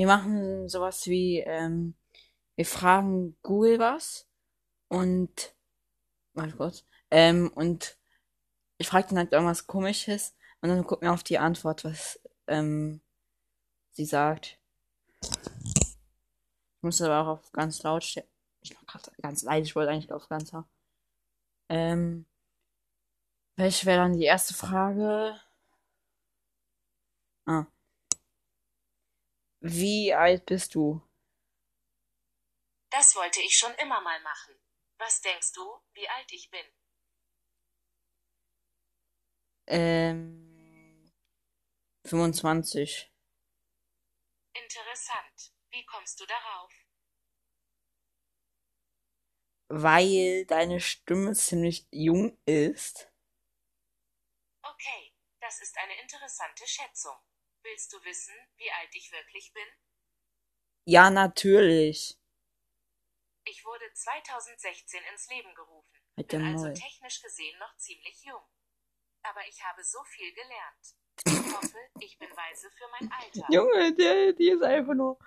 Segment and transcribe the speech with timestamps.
[0.00, 1.94] Wir machen sowas wie, ähm,
[2.56, 4.26] wir fragen Google was
[4.88, 5.54] und,
[6.32, 7.98] warte kurz, ähm, und
[8.78, 13.02] ich frage dann halt irgendwas komisches und dann gucken wir auf die Antwort, was, ähm,
[13.90, 14.58] sie sagt.
[15.22, 18.26] Ich muss aber auch auf ganz laut stellen.
[18.62, 20.64] Ich mach grad ganz leise, ich wollte eigentlich auf ganz laut.
[21.68, 22.24] Ähm,
[23.56, 25.38] welche wäre dann die erste Frage?
[27.46, 27.66] Ah.
[29.62, 31.02] Wie alt bist du?
[32.90, 34.54] Das wollte ich schon immer mal machen.
[34.98, 35.62] Was denkst du,
[35.94, 36.64] wie alt ich bin?
[39.66, 41.10] Ähm,
[42.04, 43.10] 25.
[44.54, 45.52] Interessant.
[45.70, 46.72] Wie kommst du darauf?
[49.68, 53.10] Weil deine Stimme ziemlich jung ist.
[54.62, 57.16] Okay, das ist eine interessante Schätzung.
[57.62, 59.62] Willst du wissen, wie alt ich wirklich bin?
[60.84, 62.18] Ja, natürlich.
[63.44, 66.00] Ich wurde 2016 ins Leben gerufen.
[66.16, 68.42] Bin also technisch gesehen noch ziemlich jung.
[69.22, 70.96] Aber ich habe so viel gelernt.
[71.26, 73.46] Ich hoffe, ich bin weise für mein Alter.
[73.50, 75.18] Junge, der, die ist einfach nur,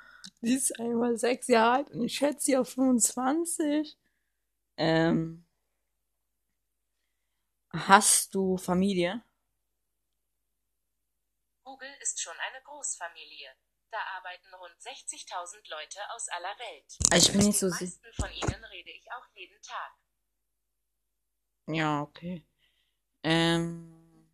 [0.41, 3.97] die ist einfach sechs Jahre alt und ich schätze sie auf 25.
[4.77, 5.45] Ähm,
[7.71, 9.23] hast du Familie?
[11.63, 13.49] Google ist schon eine Großfamilie.
[13.91, 16.97] Da arbeiten rund 60.000 Leute aus aller Welt.
[17.11, 19.91] Also ich bin nicht so si- meisten von ihnen rede ich auch jeden Tag.
[21.67, 22.45] Ja, okay.
[23.23, 24.29] Ähm,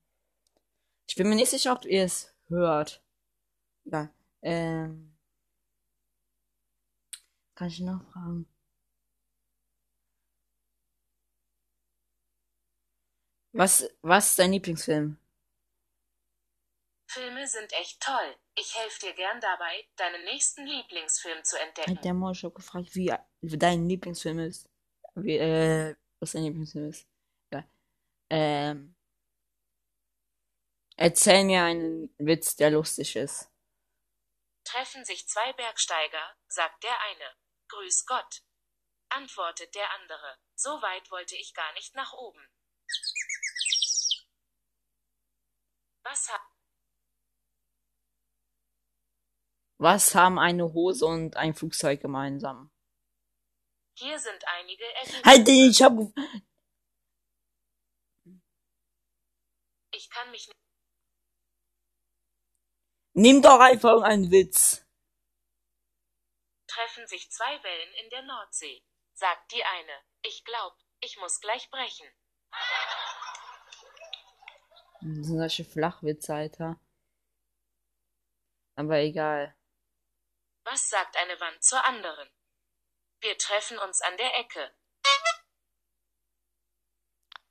[1.07, 3.03] ich bin mir nicht sicher, ob ihr es hört.
[3.85, 4.09] Ja,
[4.41, 5.17] ähm,
[7.53, 8.47] kann ich noch fragen?
[13.53, 15.18] Was, was ist dein Lieblingsfilm?
[17.09, 18.35] Filme sind echt toll.
[18.55, 21.97] Ich helfe dir gern dabei, deinen nächsten Lieblingsfilm zu entdecken.
[21.97, 24.69] Hat der Mo, ich hab gefragt, wie, wie dein Lieblingsfilm ist.
[25.15, 27.07] Wie, äh, was dein Lieblingsfilm ist.
[27.51, 27.67] Ja.
[28.29, 28.95] Ähm,
[30.97, 33.49] erzähl mir einen Witz, der lustig ist.
[34.63, 37.35] Treffen sich zwei Bergsteiger, sagt der eine.
[37.69, 38.43] Grüß Gott.
[39.09, 40.37] Antwortet der andere.
[40.53, 42.47] So weit wollte ich gar nicht nach oben.
[46.03, 46.41] Was hat
[49.79, 52.69] Was haben eine Hose und ein Flugzeug gemeinsam?
[53.99, 55.23] hier sind einige Ergebnisse.
[55.25, 55.93] Halt, ich hab,
[59.91, 60.55] Ich kann mich nicht.
[63.13, 64.85] nimm doch einfach einen Witz.
[66.67, 68.81] Treffen sich zwei Wellen in der Nordsee,
[69.13, 70.01] sagt die eine.
[70.21, 72.07] Ich glaub, ich muss gleich brechen.
[75.01, 76.79] Das sind solche Flachwitze, Alter.
[78.75, 79.58] Aber egal.
[80.71, 82.29] Was sagt eine Wand zur anderen?
[83.21, 84.71] Wir treffen uns an der Ecke.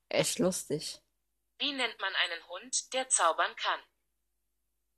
[0.08, 1.02] Echt lustig.
[1.58, 3.80] Wie nennt man einen Hund, der zaubern kann?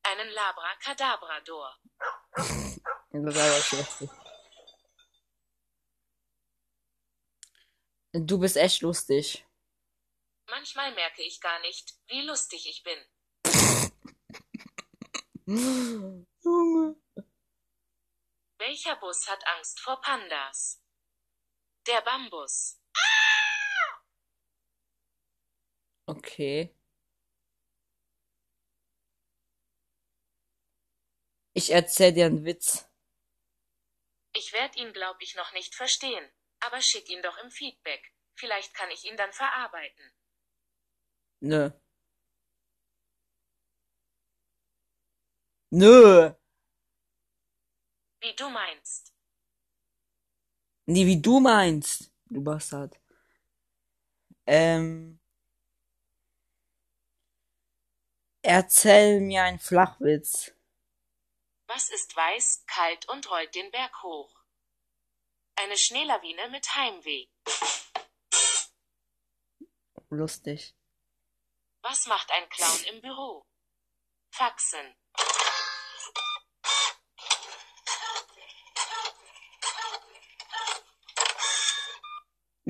[0.03, 1.79] Einen Labracadabrador.
[3.13, 4.11] Das war echt lustig.
[8.13, 9.45] Du bist echt lustig.
[10.47, 13.05] Manchmal merke ich gar nicht, wie lustig ich bin.
[16.45, 17.00] Junge.
[18.61, 20.83] Welcher Bus hat Angst vor Pandas?
[21.87, 22.79] Der Bambus.
[26.07, 26.77] Okay.
[31.55, 32.87] Ich erzähl dir einen Witz.
[34.35, 36.31] Ich werde ihn, glaub ich, noch nicht verstehen.
[36.61, 38.13] Aber schick ihn doch im Feedback.
[38.35, 40.13] Vielleicht kann ich ihn dann verarbeiten.
[41.41, 41.71] Nö.
[45.71, 46.35] Nö.
[48.31, 49.13] Wie du meinst.
[50.87, 52.13] Nee, wie du meinst.
[52.27, 52.97] Du Bastard.
[54.47, 55.19] Ähm.
[58.43, 60.53] Erzähl mir einen Flachwitz.
[61.67, 64.45] Was ist weiß, kalt und rollt den Berg hoch?
[65.57, 67.27] Eine Schneelawine mit Heimweh.
[70.11, 70.77] Lustig.
[71.83, 73.45] Was macht ein Clown im Büro?
[74.31, 75.00] Faxen.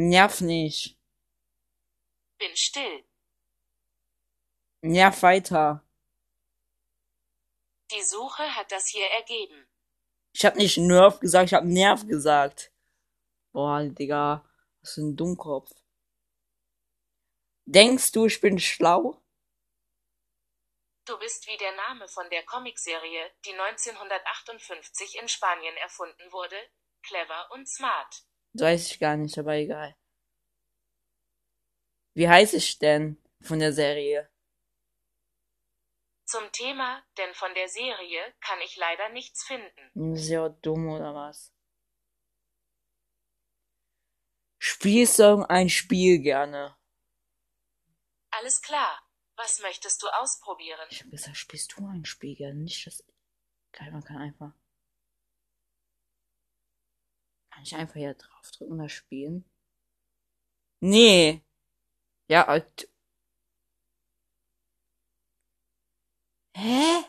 [0.00, 0.96] Nerv nicht.
[2.38, 3.04] Bin still.
[4.80, 5.84] Nerv weiter.
[7.90, 9.68] Die Suche hat das hier ergeben.
[10.32, 12.72] Ich hab nicht Nerv gesagt, ich hab Nerv gesagt.
[13.52, 14.42] Boah, Digga.
[14.80, 15.70] Was für ein Dummkopf.
[17.66, 19.22] Denkst du, ich bin schlau?
[21.04, 26.56] Du bist wie der Name von der Comicserie, die 1958 in Spanien erfunden wurde,
[27.02, 28.24] clever und smart.
[28.52, 29.96] Weiß ich gar nicht, aber egal.
[32.14, 34.28] Wie heiße ich denn von der Serie?
[36.24, 40.16] Zum Thema, denn von der Serie kann ich leider nichts finden.
[40.16, 41.52] Sehr dumm oder was?
[44.58, 46.76] Spielst du ein Spiel gerne?
[48.30, 49.02] Alles klar.
[49.36, 50.86] Was möchtest du ausprobieren?
[50.90, 52.60] Ich hab gesagt, spielst du ein Spiel gerne?
[52.60, 53.02] Nicht das.
[53.72, 54.52] Geil, man kann einfach.
[57.60, 59.44] Kann ich einfach hier draufdrücken und das spielen?
[60.80, 61.44] Nee.
[62.28, 62.88] Ja, alt.
[66.56, 67.04] Hä?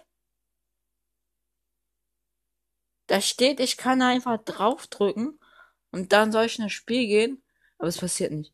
[3.08, 5.40] Da steht, ich kann einfach draufdrücken
[5.92, 7.44] und dann soll ich in das Spiel gehen,
[7.78, 8.54] aber es passiert nicht.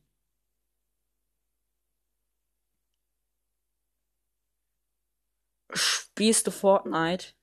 [5.73, 7.33] Spielst du Fortnite?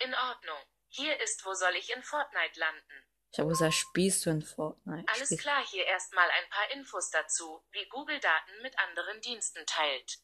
[0.00, 0.58] In Ordnung.
[0.92, 3.04] Hier ist, wo soll ich in Fortnite landen?
[3.32, 5.06] Ich habe gesagt, spielst du in Fortnite?
[5.08, 9.64] Alles Spiel- klar, hier erstmal ein paar Infos dazu, wie Google Daten mit anderen Diensten
[9.66, 10.18] teilt.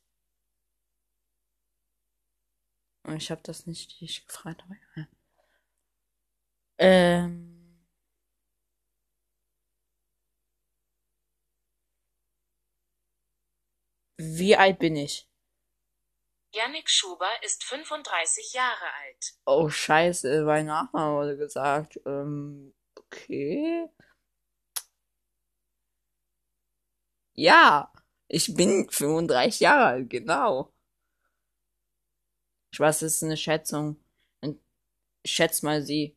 [3.17, 5.07] Ich habe das nicht dich gefragt, aber ja.
[6.79, 7.53] Ähm.
[14.19, 15.29] Wie alt bin ich?
[16.57, 19.35] Yannick Schuber ist 35 Jahre alt.
[19.45, 22.01] Oh, scheiße, mein Nachname wurde gesagt.
[22.07, 23.87] Ähm, okay.
[27.35, 27.93] Ja,
[28.29, 30.73] ich bin 35 Jahre alt, genau.
[32.73, 34.01] Ich weiß, das ist eine Schätzung.
[35.23, 36.17] Ich schätze mal sie.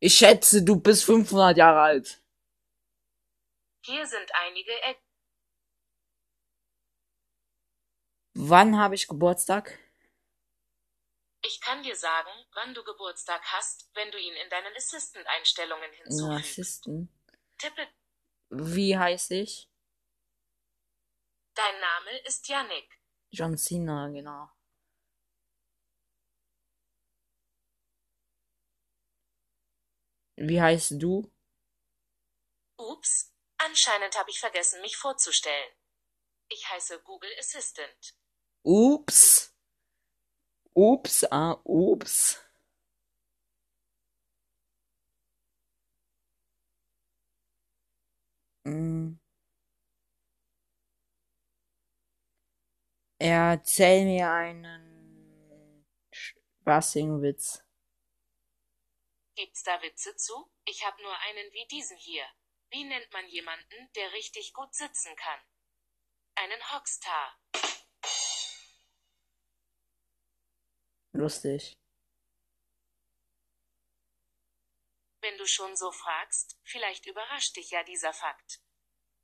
[0.00, 2.22] Ich schätze, du bist 500 Jahre alt.
[3.84, 5.05] Hier sind einige Eck.
[8.38, 9.78] Wann habe ich Geburtstag?
[11.42, 16.58] Ich kann dir sagen, wann du Geburtstag hast, wenn du ihn in deinen Assistant-Einstellungen hinzufügst.
[16.58, 17.08] Rassisten.
[17.56, 17.88] Tippe,
[18.50, 19.70] Wie heiße ich?
[21.54, 23.00] dein Name ist Yannick.
[23.30, 24.50] John Cena, genau.
[30.36, 31.32] Wie heißt du?
[32.76, 35.72] Ups, anscheinend habe ich vergessen, mich vorzustellen.
[36.50, 38.14] Ich heiße Google Assistant.
[38.68, 39.54] Ups.
[40.74, 42.42] Ups, ah, ups.
[48.64, 49.20] Mm.
[53.20, 57.62] Erzähl mir einen spaßigen Witz.
[59.36, 60.50] Gibt's da Witze zu?
[60.64, 62.26] Ich habe nur einen wie diesen hier.
[62.70, 65.38] Wie nennt man jemanden, der richtig gut sitzen kann?
[66.34, 67.38] Einen Hockstar.
[71.16, 71.78] Lustig.
[75.22, 78.60] Wenn du schon so fragst, vielleicht überrascht dich ja dieser Fakt.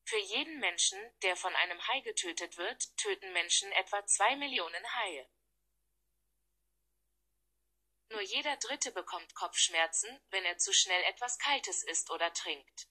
[0.05, 5.29] Für jeden Menschen, der von einem Hai getötet wird, töten Menschen etwa zwei Millionen Haie.
[8.09, 12.89] Nur jeder Dritte bekommt Kopfschmerzen, wenn er zu schnell etwas Kaltes isst oder trinkt.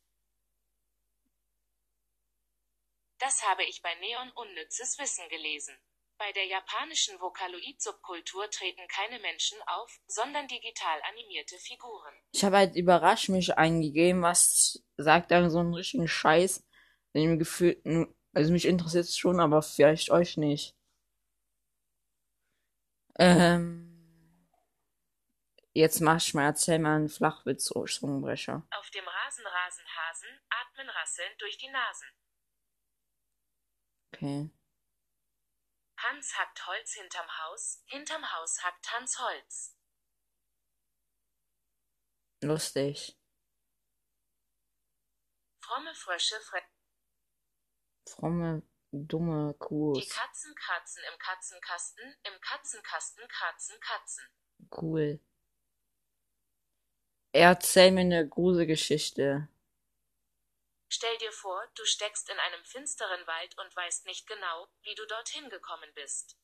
[3.18, 5.76] Das habe ich bei Neon Unnützes Wissen gelesen.
[6.22, 12.14] Bei der japanischen Vocaloid-Subkultur treten keine Menschen auf, sondern digital animierte Figuren.
[12.32, 16.64] Ich habe halt überrascht mich eingegeben, was sagt dann so einen richtigen Scheiß,
[17.16, 17.84] den mir gefühlt,
[18.36, 20.78] also mich interessiert es schon, aber vielleicht euch nicht.
[23.18, 24.48] Ähm,
[25.74, 28.62] jetzt mach ich mal, erzähl mal einen Flachwitz, oh, Zungenbrecher.
[28.78, 32.08] Auf dem Rasen rasen Hasen, atmen rasselnd durch die Nasen.
[34.14, 34.52] Okay.
[36.04, 39.76] Hans hackt Holz hinterm Haus, hinterm Haus hackt Hans Holz.
[42.44, 43.18] Lustig.
[45.64, 46.62] Fromme Frösche fre
[48.08, 50.10] Fromme, dumme Die Kuhs.
[50.10, 54.24] Katzen kratzen im Katzenkasten, im Katzenkasten kratzen Katzen.
[54.72, 55.20] Cool.
[57.32, 59.48] Erzähl mir eine Gruselgeschichte.
[60.94, 65.06] Stell dir vor, du steckst in einem finsteren Wald und weißt nicht genau, wie du
[65.08, 66.38] dorthin gekommen bist.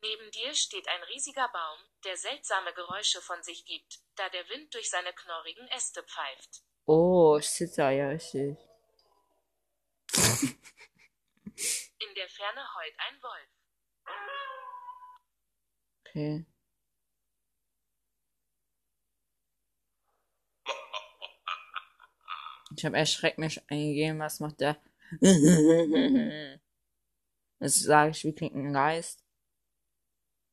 [0.00, 4.72] Neben dir steht ein riesiger Baum, der seltsame Geräusche von sich gibt, da der Wind
[4.72, 6.62] durch seine knorrigen Äste pfeift.
[6.86, 7.38] Oh.
[11.98, 13.50] In der Ferne heult ein Wolf.
[16.06, 16.46] Okay.
[22.76, 24.76] Ich habe erschreckt mich eingegeben, was macht der?
[27.60, 29.24] Jetzt sage ich, wie klingt ein Geist?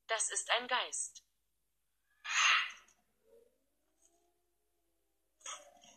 [0.08, 1.24] Das ist ein Geist.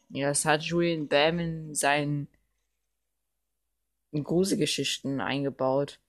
[0.09, 2.29] Ja, das hat Julian Bam in seinen
[4.13, 6.01] Gruselgeschichten eingebaut.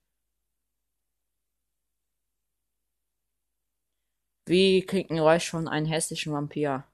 [4.48, 6.86] Wie klingt ein Geräusch von einem hässlichen Vampir?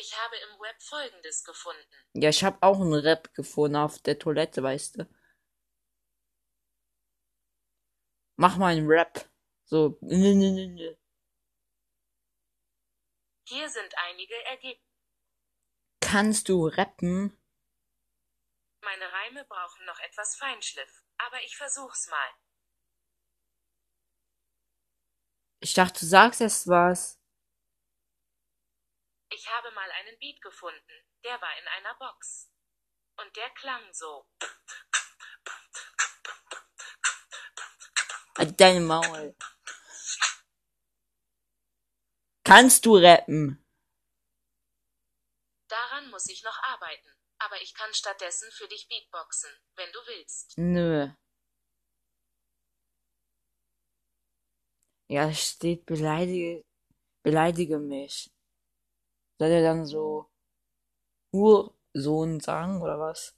[0.00, 0.27] Ich habe
[0.88, 1.82] Folgendes gefunden.
[2.14, 5.08] Ja, ich habe auch einen Rap gefunden auf der Toilette, weißt du.
[8.36, 9.28] Mach mal einen Rap.
[9.64, 9.98] So.
[10.00, 10.96] Hier
[13.68, 14.88] sind einige Ergebnisse.
[16.00, 17.36] Kannst du rappen?
[18.80, 22.30] Meine Reime brauchen noch etwas Feinschliff, aber ich versuch's mal.
[25.60, 27.17] Ich dachte, du sagst erst was.
[29.30, 32.50] Ich habe mal einen Beat gefunden, der war in einer Box.
[33.16, 34.26] Und der klang so.
[38.38, 39.36] Halt deine Maul.
[42.44, 43.64] Kannst du rappen?
[45.68, 50.56] Daran muss ich noch arbeiten, aber ich kann stattdessen für dich Beatboxen, wenn du willst.
[50.56, 51.08] Nö.
[55.08, 56.64] Ja, es steht beleidige,
[57.22, 58.30] beleidige mich.
[59.38, 60.30] Soll er dann so
[61.32, 63.36] Ursohn sagen oder was?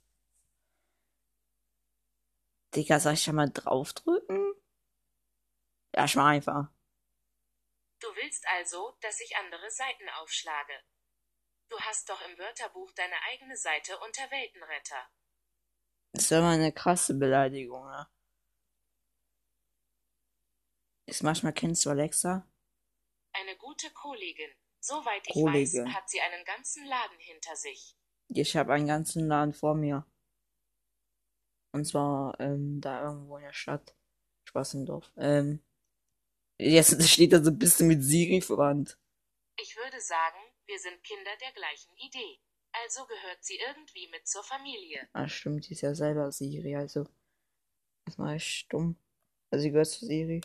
[2.75, 4.55] Digga, soll ich da mal draufdrücken?
[5.95, 6.69] Ja, ich mach einfach.
[8.01, 10.73] Du willst also, dass ich andere Seiten aufschlage.
[11.69, 15.09] Du hast doch im Wörterbuch deine eigene Seite unter Weltenretter.
[16.13, 18.09] Das wäre mal eine krasse Beleidigung, ne?
[21.07, 22.47] Ist manchmal kennst du Alexa?
[23.33, 24.51] Eine gute Kollegin.
[24.81, 25.85] Soweit ich Kollegin.
[25.85, 27.97] weiß, hat sie einen ganzen Laden hinter sich.
[28.29, 30.07] Ich habe einen ganzen Laden vor mir.
[31.73, 33.95] Und zwar ähm, da irgendwo in der Stadt.
[34.45, 35.13] Spaß im Dorf.
[35.17, 35.63] Ähm,
[36.59, 38.99] jetzt steht da so ein bisschen mit Siri verwandt.
[39.57, 42.41] Ich würde sagen, wir sind Kinder der gleichen Idee.
[42.73, 45.09] Also gehört sie irgendwie mit zur Familie.
[45.13, 47.07] Ah, stimmt, die ist ja selber Siri, also.
[48.07, 48.97] Das war ich dumm.
[49.51, 50.41] Also sie gehört zu Siri.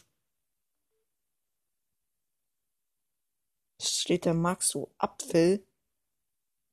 [3.82, 5.68] Steht da, magst du Apfel?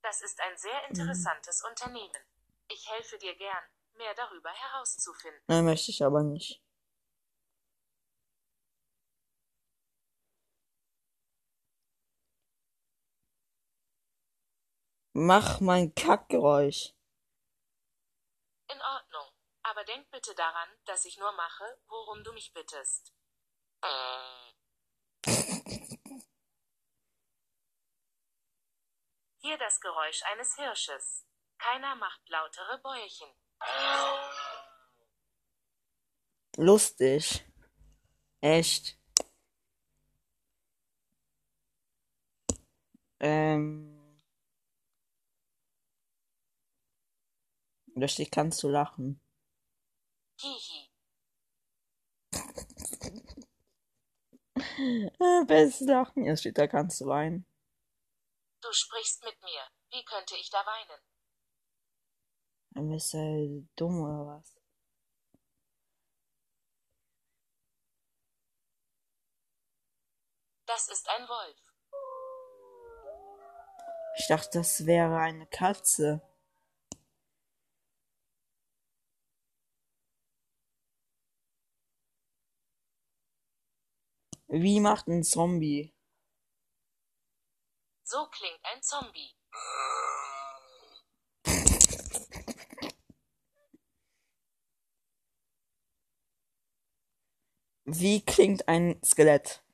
[0.03, 2.23] Das ist ein sehr interessantes Unternehmen.
[2.69, 5.43] Ich helfe dir gern, mehr darüber herauszufinden.
[5.47, 6.63] Nein, möchte ich aber nicht.
[15.15, 16.95] Mach mein Kackgeräusch.
[18.69, 19.29] In Ordnung.
[19.63, 23.13] Aber denk bitte daran, dass ich nur mache, worum du mich bittest.
[29.45, 31.27] Hier das Geräusch eines Hirsches.
[31.59, 33.29] Keiner macht lautere Bäuerchen.
[36.57, 37.45] Lustig.
[38.41, 38.99] Echt.
[43.19, 43.89] Ähm.
[48.07, 49.21] Steht, kannst du lachen.
[50.41, 50.89] Hihi.
[55.47, 56.25] Bestes Lachen.
[56.25, 57.45] Ja, steht da, kannst du weinen.
[58.63, 59.61] Du sprichst mit mir.
[59.91, 61.03] Wie könnte ich da weinen?
[62.71, 64.57] Dann bist du halt dumm oder was?
[70.67, 71.59] Das ist ein Wolf.
[74.17, 76.23] Ich dachte, das wäre eine Katze.
[84.47, 85.93] Wie macht ein Zombie?
[88.13, 89.35] So klingt ein Zombie.
[97.87, 99.65] Wie klingt ein Skelett?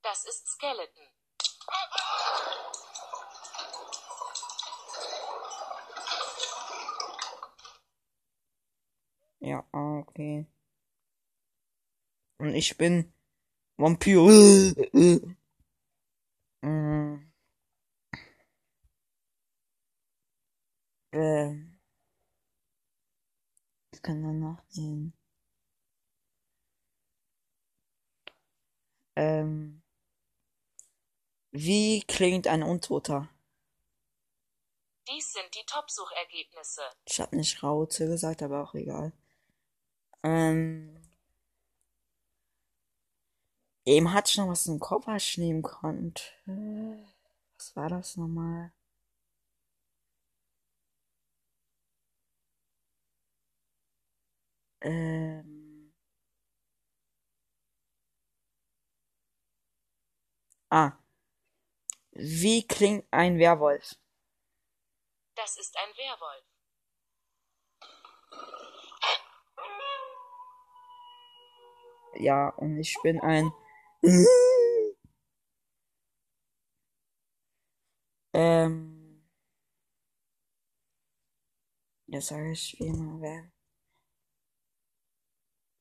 [0.00, 1.08] Das ist Skeleton.
[9.40, 10.46] Ja, okay.
[12.38, 13.12] Und ich bin
[13.76, 15.36] Vampir.
[16.62, 17.32] Mm.
[21.12, 21.78] Ähm.
[24.00, 25.12] Ich kann danach sehen.
[29.14, 29.82] Ähm.
[31.50, 33.28] Wie klingt ein Untoter?
[35.06, 36.80] Dies sind die Top-Suchergebnisse.
[37.04, 39.12] Ich hab nicht Raute gesagt, aber auch egal.
[40.22, 40.96] Ähm.
[43.84, 46.22] Eben hatte ich noch was im Kopf, was ich nehmen konnte.
[47.58, 48.72] Was war das nochmal?
[54.82, 55.92] Ähm
[60.70, 60.92] ah.
[62.12, 63.94] Wie klingt ein Werwolf?
[65.34, 66.44] Das ist ein Werwolf.
[72.14, 73.50] Ja, und ich bin ein.
[78.34, 79.24] ähm.
[82.06, 83.50] Jetzt sage ich wie immer, wer.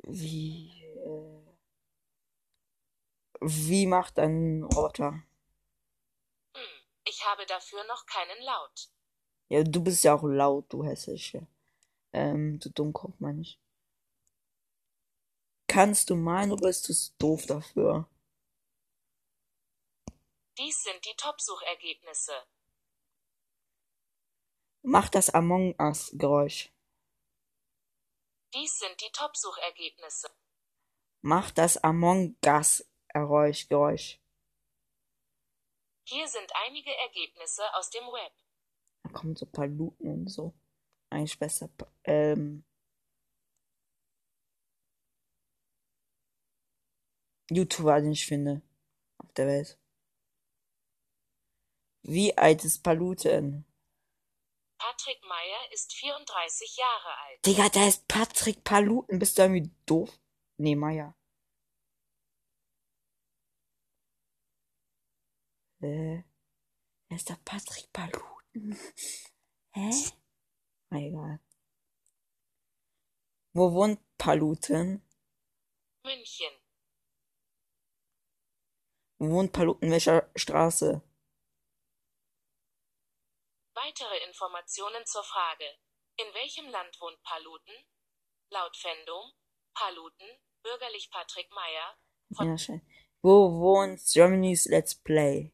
[0.04, 0.84] Wie.
[1.06, 1.50] Äh,
[3.42, 5.24] wie macht ein Roboter?
[6.54, 8.90] Hm, ich habe dafür noch keinen Laut.
[9.50, 11.48] Ja, du bist ja auch laut, du hässliche.
[12.12, 13.60] Ähm, du Dummkopf, meine ich.
[15.68, 18.10] Kannst du malen oder bist du doof dafür?
[20.58, 22.34] Dies sind die Top-Suchergebnisse.
[24.82, 26.72] Mach das Among Us Geräusch.
[28.54, 30.30] Dies sind die Top-Suchergebnisse.
[31.22, 34.20] Mach das Among Us Geräusch Geräusch.
[36.06, 38.34] Hier sind einige Ergebnisse aus dem Web.
[39.04, 40.54] Da kommen so Paluten und so.
[41.12, 41.70] Eigentlich besser.
[42.04, 42.66] Ähm.
[47.52, 48.62] YouTuber, den ich finde.
[49.20, 49.80] Auf der Welt.
[52.02, 53.69] Wie alt ist Paluten?
[54.80, 57.46] Patrick Meyer ist 34 Jahre alt.
[57.46, 59.20] Digga, der ist Patrick Paluten.
[59.20, 60.10] Bist du irgendwie doof?
[60.58, 61.16] Nee, Meyer.
[65.82, 66.24] Äh.
[67.10, 68.80] Wer ist der Patrick Paluten?
[69.74, 69.92] Hä?
[70.92, 71.40] Na egal.
[73.54, 75.02] Wo wohnt Paluten?
[76.04, 76.54] München.
[79.18, 79.84] Wo wohnt Paluten?
[79.84, 81.02] In welcher Straße?
[83.74, 85.66] Weitere Informationen zur Frage.
[86.18, 87.74] In welchem Land wohnt Paluten?
[88.50, 89.32] Laut Fandom,
[89.74, 90.28] Paluten,
[90.64, 91.98] bürgerlich Patrick Meyer,
[92.36, 92.82] von Ja, schön.
[93.22, 95.52] Wo wohnt Germany's Let's Play?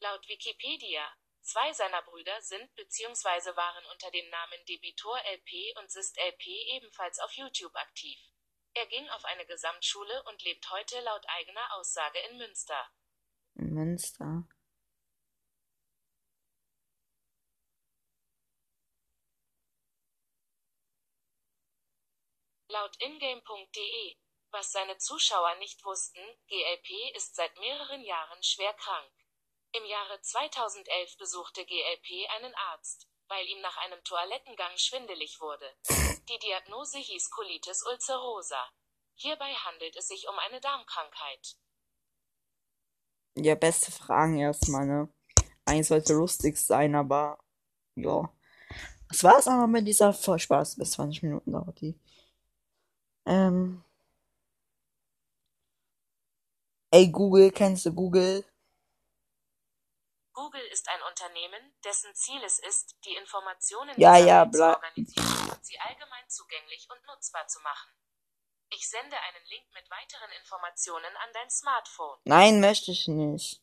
[0.00, 1.08] Laut Wikipedia.
[1.42, 3.54] Zwei seiner Brüder sind bzw.
[3.56, 8.18] waren unter den Namen Debitor LP und Sist LP ebenfalls auf YouTube aktiv.
[8.74, 12.90] Er ging auf eine Gesamtschule und lebt heute laut eigener Aussage in Münster.
[13.54, 14.48] In Münster.
[22.76, 24.16] Laut ingame.de.
[24.50, 29.12] Was seine Zuschauer nicht wussten, GLP ist seit mehreren Jahren schwer krank.
[29.72, 35.64] Im Jahre 2011 besuchte GLP einen Arzt, weil ihm nach einem Toilettengang schwindelig wurde.
[36.28, 38.62] Die Diagnose hieß Colitis ulcerosa.
[39.14, 41.56] Hierbei handelt es sich um eine Darmkrankheit.
[43.36, 45.08] Ja, beste Fragen erstmal, ne?
[45.64, 47.38] Eigentlich sollte lustig sein, aber
[47.94, 48.30] ja.
[49.08, 50.76] Das war's aber mit dieser voll Spaß.
[50.76, 51.98] Bis 20 Minuten dauert die.
[53.26, 53.84] Ähm.
[56.92, 58.44] Ey, Google, kennst du Google?
[60.32, 65.64] Google ist ein Unternehmen, dessen Ziel es ist, die Informationen Ja, ja, zu organisieren und
[65.64, 67.90] sie allgemein zugänglich und nutzbar zu machen.
[68.70, 72.18] Ich sende einen Link mit weiteren Informationen an dein Smartphone.
[72.24, 73.62] Nein, möchte ich nicht.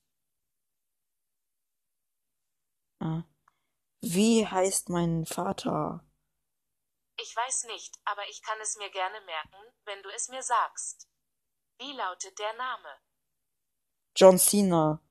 [2.99, 3.23] Ah.
[4.01, 6.03] Wie heißt mein Vater?
[7.17, 11.07] Ich weiß nicht, aber ich kann es mir gerne merken, wenn du es mir sagst.
[11.77, 12.99] Wie lautet der Name?
[14.15, 15.01] John Cena.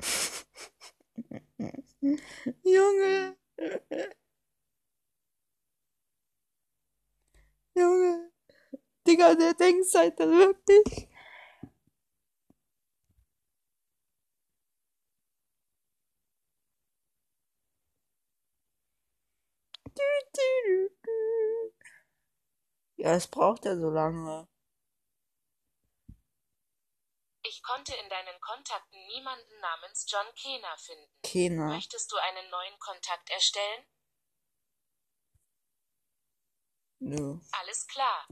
[2.62, 3.36] Junge.
[7.74, 8.32] Junge.
[9.06, 11.08] Digga, der denkt halt wirklich.
[23.06, 24.48] Ja, es braucht ja so lange.
[27.44, 31.12] Ich konnte in deinen Kontakten niemanden namens John Kena finden.
[31.22, 31.66] Keiner.
[31.68, 33.86] Möchtest du einen neuen Kontakt erstellen?
[36.98, 37.38] Nö.
[37.52, 38.26] Alles klar.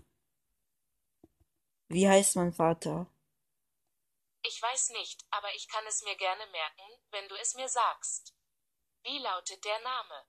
[1.87, 3.07] Wie heißt mein Vater?
[4.43, 8.35] Ich weiß nicht, aber ich kann es mir gerne merken, wenn du es mir sagst.
[9.05, 10.27] Wie lautet der Name?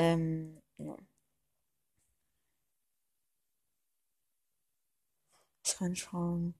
[0.00, 0.96] Ähm, ja.
[5.62, 6.54] Ich kann schauen.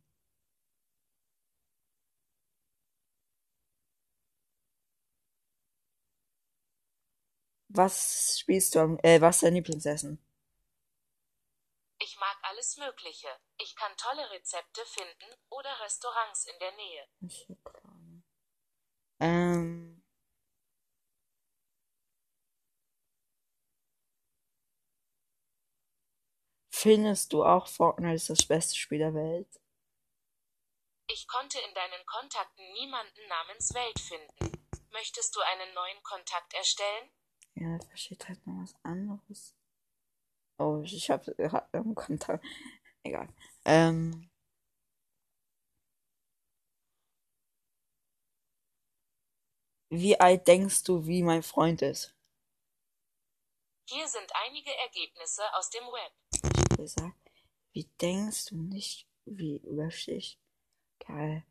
[7.69, 10.19] Was spielst du am, äh, was ist dein Lieblingsessen?
[11.99, 13.29] Ich mag alles Mögliche.
[13.57, 17.09] Ich kann tolle Rezepte finden oder Restaurants in der Nähe.
[17.23, 17.95] Ist ja klar.
[18.01, 18.23] ne?
[19.21, 20.01] Ähm,
[26.83, 29.61] Findest du auch Fortnite ist das beste Spiel der Welt?
[31.09, 34.67] Ich konnte in deinen Kontakten niemanden namens Welt finden.
[34.91, 37.11] Möchtest du einen neuen Kontakt erstellen?
[37.57, 39.55] Ja, da steht halt noch was anderes.
[40.57, 42.43] Oh, ich habe hab einen Kontakt.
[43.03, 43.29] Egal.
[43.67, 44.31] Ähm.
[49.91, 52.17] Wie alt denkst du, wie mein Freund ist?
[53.87, 56.30] Hier sind einige Ergebnisse aus dem Web.
[56.81, 57.31] Habe gesagt,
[57.73, 60.41] wie denkst du nicht, wie überstich?
[61.07, 61.45] Geil.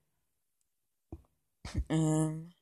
[1.88, 2.56] Ähm.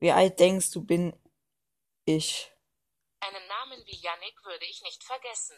[0.00, 1.12] Wie alt denkst du, bin
[2.06, 2.50] ich?
[3.20, 5.56] Einen Namen wie Yannick würde ich nicht vergessen.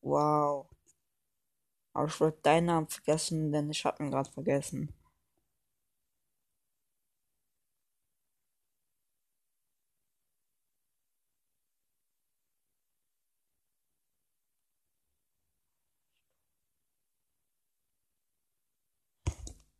[0.00, 0.70] Wow.
[1.92, 4.95] Aber ich würde deinen Namen vergessen, denn ich hab ihn gerade vergessen.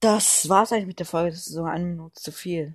[0.06, 1.30] Das war's eigentlich mit der Folge.
[1.30, 2.74] Das ist so eine Minute zu viel.